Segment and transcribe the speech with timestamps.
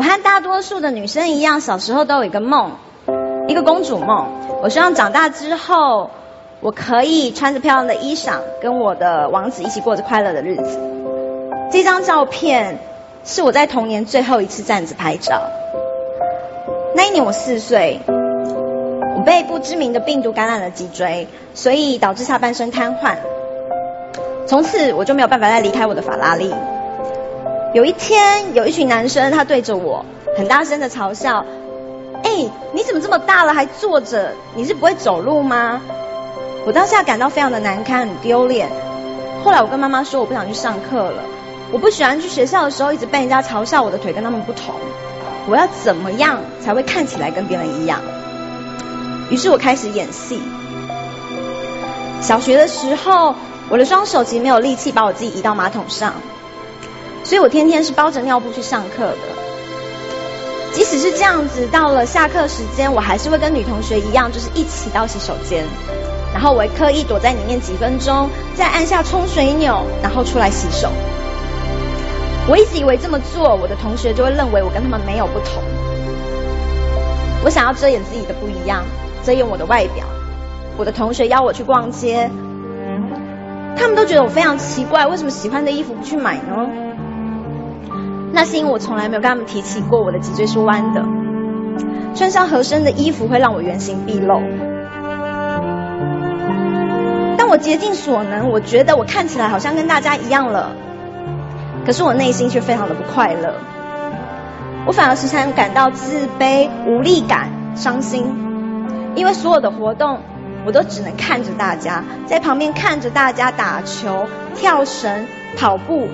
[0.00, 2.70] 我和大多数的女生一样，小时候都有一个梦，
[3.48, 4.28] 一个公主梦。
[4.62, 6.10] 我希望长大之后，
[6.60, 10.80] 我可以穿着漂亮的衣裳，跟我的王子一起过着快乐的日子。
[11.70, 12.78] 这张照片
[13.26, 15.42] 是我在童年最后一次站着拍照。
[16.94, 23.16] 那一年我四岁，我被不知名的病毒感染了脊椎，所以导致下半身瘫痪。
[24.46, 26.54] 从此我就没有办法再离开我的法拉利。
[27.72, 30.04] 有一天，有一群男生，他对着我
[30.36, 31.44] 很大声的嘲笑
[32.24, 34.32] ：“哎，你怎么这么大了还坐着？
[34.56, 35.80] 你是不会走路吗？”
[36.66, 38.68] 我当下感到非常的难堪，很丢脸。
[39.44, 41.22] 后来我跟妈妈说，我不想去上课了。
[41.70, 44.74] 我不喜欢去学校的时候一直被人家嘲笑我的腿跟他们不同。
[45.48, 48.00] 我要怎么样才会看起来跟别人一样？
[49.30, 50.42] 于是我开始演戏。
[52.20, 53.36] 小学的时候，
[53.68, 56.14] 我的双手其实没有力气把我自己移到马桶上。
[57.30, 59.16] 所以我天天是包着尿布去上课的，
[60.72, 65.64] 即使是这样子，到了下课时间，我还是会跟女同学一样，就是一起到洗手间，
[66.34, 70.88] 然后我会刻意躲在里面几分钟，再按下冲水钮，然后出来洗手。
[72.48, 75.62] 我一直以为这么做，我的同学就会认为我跟他们没有不同。
[77.44, 78.82] 我想要遮掩自己的不一样，
[79.22, 80.04] 遮掩我的外表。
[80.76, 82.28] 我的同学邀我去逛街，
[83.76, 86.66] 他们都觉得我非常奇怪，为什么喜欢的衣服不去买呢？
[88.32, 91.04] 那是因为我从来没有跟他们提起过我的脊椎是弯的，
[92.14, 94.40] 穿上合身的衣服会让我原形毕露。
[97.36, 100.72] 当我竭尽所能，我觉得我看起来好像跟大家一样了，
[101.84, 103.54] 可是我内心却非常的不快乐。
[104.86, 108.24] 我反而时常感到自卑、无力感、伤心，
[109.14, 110.20] 因为所有的活动
[110.64, 115.26] 我都只能看着大家，在旁边看着大家打球、跳绳、
[115.58, 116.08] 跑步。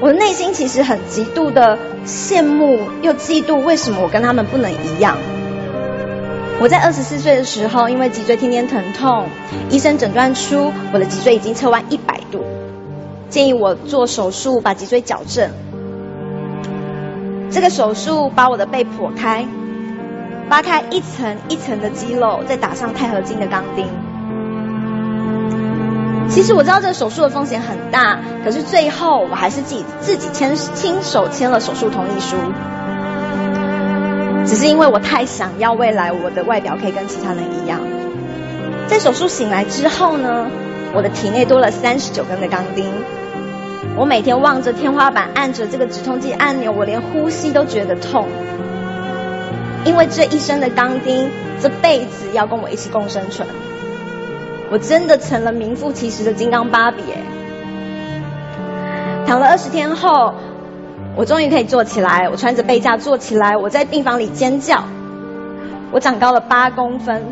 [0.00, 5.16] 我的内心其实很极度的羡慕又嫉妒，为什么我跟他们不能一样？
[6.60, 9.26] 我在二十四岁的时候，因为脊椎天天疼痛，
[9.70, 12.44] 医生诊断出我的脊椎已经侧弯一百度，
[13.30, 15.50] 建议我做手术把脊椎矫正。
[17.50, 19.46] 这个手术把我的背剖开，
[20.48, 23.86] 扒开一层一层的肌肉，再打上钛合金的钢钉。
[26.28, 32.36] 其实我知道这个手术的风险很大，可是最后我还是自己自己签亲手签了手术同意书。
[34.44, 37.80] 只是因为我太想要未来我的外表可以跟其他人一样。
[38.86, 40.46] 在手术醒来之后呢，
[40.94, 42.84] 我的体内多了三十九根的钢钉。
[43.96, 48.28] 我每天望着天花板，按着这个止痛剂按钮，我连呼吸都觉得痛。
[49.84, 53.48] 因为这一生的钢钉，这辈子要跟我一起共生存。
[54.70, 57.22] 我真的成了名副其实的金刚芭比哎！
[59.26, 60.34] 躺了二十天后，
[61.16, 62.28] 我终于可以坐起来。
[62.30, 64.84] 我穿着背架坐起来，我在病房里尖叫。
[65.92, 67.22] 我长高了八公分。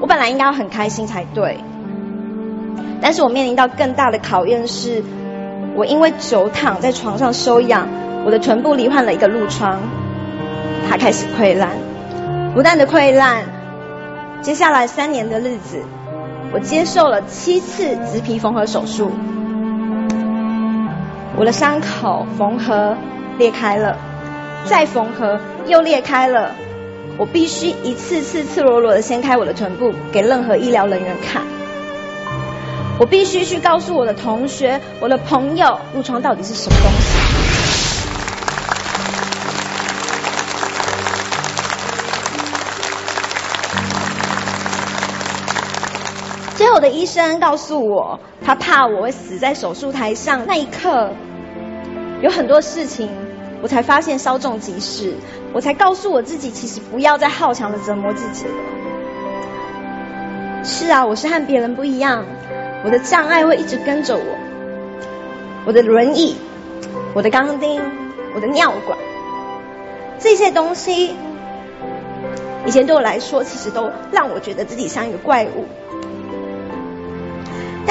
[0.00, 1.58] 我本来应该要很开心才对，
[3.02, 5.02] 但是我面临到更大的考验是，
[5.74, 7.86] 我因为久躺在床上休养，
[8.24, 9.78] 我的臀部罹患了一个褥疮，
[10.88, 11.68] 它开始溃烂，
[12.54, 13.59] 不断的溃烂。
[14.42, 15.82] 接下来三年的日子，
[16.50, 19.10] 我接受了七次植皮缝合手术，
[21.36, 22.96] 我的伤口缝合
[23.36, 23.98] 裂开了，
[24.64, 26.54] 再缝合又裂开了，
[27.18, 31.42] 我必须一次次赤裸裸的掀开我的臀部给任何医疗人员看，
[32.98, 37.29] 我必须去告诉我的同学、我的朋友，褥疮到底是什么东西。
[46.60, 50.44] 最后的医生告诉我，他怕我会死在手术台上。
[50.46, 51.10] 那一刻，
[52.20, 53.08] 有很多事情，
[53.62, 55.14] 我才发现稍纵即逝。
[55.54, 58.52] 我才告诉我自己，其实不要再好强的折磨自己了。
[60.62, 62.26] 是啊，我是和别人不一样，
[62.84, 64.22] 我的障碍会一直跟着我。
[65.64, 66.36] 我的轮椅，
[67.14, 67.80] 我的钢钉，
[68.34, 68.98] 我的尿管，
[70.18, 71.14] 这些东西，
[72.66, 75.64] 以前对我来说，其实都让我觉得自己像一个怪物。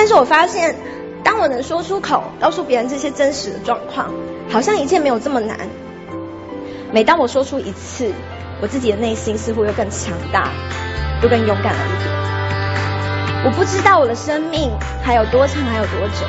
[0.02, 0.78] 但是我发现，
[1.26, 4.10] 当我能说出口，告诉别人这些真实的状况，
[4.50, 5.60] 好像一切没有这么难。
[6.94, 8.10] 每当我说出一次，
[8.62, 10.54] 我自己的内心似乎又更强大，
[11.22, 13.44] 又更勇敢了一点。
[13.44, 14.72] 我不知道我的生命
[15.04, 16.26] 还有多长，还有多久，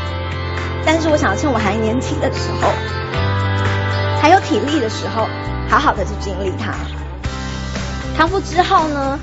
[0.85, 2.73] 但是我想要趁我还年轻的时候，
[4.21, 5.29] 还有体力的时候，
[5.69, 6.75] 好好的去经历它。
[8.19, 9.17] 康复之后呢，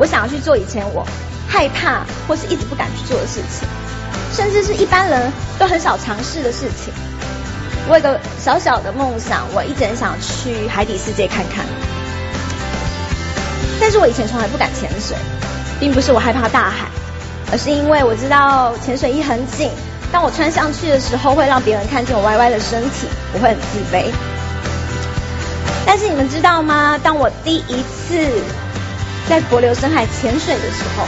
[0.00, 1.06] 我想要去做以前我。
[1.46, 3.68] 害怕或是一直不敢去做的事情，
[4.34, 6.92] 甚至是一般人都很少尝试的事情。
[7.88, 11.64] 我有个小小的梦想，我一直很想去海底世界看看。
[13.80, 15.16] 但是我以前从来不敢潜水，
[15.78, 16.88] 并不是我害怕大海，
[17.52, 19.70] 而是因为我知道潜水衣很紧，
[20.10, 24.06] 当我穿上去的时候会让别人看见我歪歪的身体，我会很自卑。
[25.86, 26.98] 但是你们知道吗？
[27.02, 28.26] 当我第一次
[29.28, 31.04] 在柏流深海潜水的时候，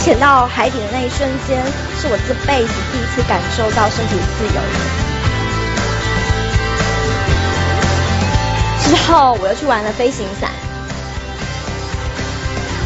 [0.00, 1.62] 潜到海底的那一瞬间，
[2.00, 4.60] 是我这辈子第一次感受到身体自由。
[8.82, 10.50] 之后我又去玩了飞行伞。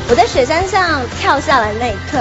[0.09, 2.19] 我在雪山上跳下来那一刻，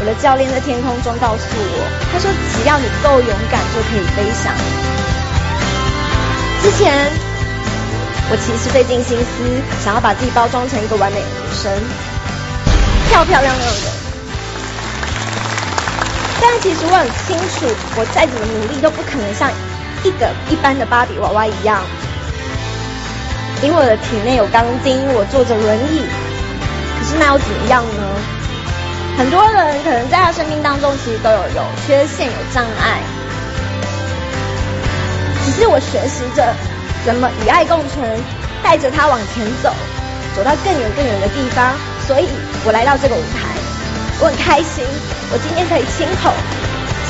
[0.00, 4.54] 我的教练在天空中告诉我，他说：“只要你够勇敢，就可以飞翔。”
[6.62, 6.96] 之前，
[8.30, 11.70] 我其实费尽心思想要把自己包装成一个完美的女生，
[13.10, 14.05] 漂漂亮亮的。
[16.40, 17.66] 但其实我很清楚，
[17.96, 19.50] 我再怎么努力都不可能像
[20.04, 21.80] 一个一般的芭比娃娃一样，
[23.62, 26.04] 因为我的体内有钢筋，我坐着轮椅。
[26.98, 28.02] 可是那又怎么样呢？
[29.18, 33.00] 很多人可能在他生命当中，其实都有有缺陷、有障碍。
[35.44, 36.52] 只是我学习着
[37.04, 38.04] 怎么与爱共存，
[38.62, 39.72] 带着他往前走，
[40.36, 41.72] 走到更远更远的地方。
[42.06, 42.28] 所以
[42.64, 43.56] 我来到这个舞台，
[44.20, 44.84] 我很开心。
[45.32, 46.32] 我今天可以亲口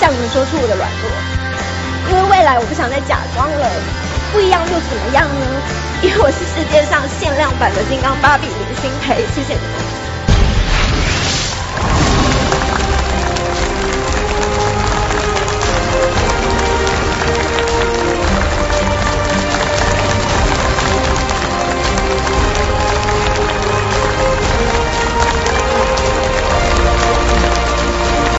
[0.01, 1.11] 向你们说出我的软弱，
[2.11, 3.71] 因为未来我不想再假装了。
[4.33, 5.47] 不一样又怎么样呢？
[6.03, 9.25] 因为我是世界上限量版的金刚芭比林心培。
[9.35, 9.86] 谢谢你们。